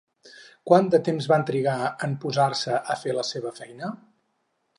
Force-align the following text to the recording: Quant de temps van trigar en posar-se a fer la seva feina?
Quant 0.69 0.87
de 0.95 0.99
temps 1.07 1.27
van 1.31 1.45
trigar 1.49 1.75
en 2.07 2.15
posar-se 2.25 2.81
a 2.95 2.97
fer 3.03 3.15
la 3.19 3.27
seva 3.35 3.53
feina? 3.61 3.93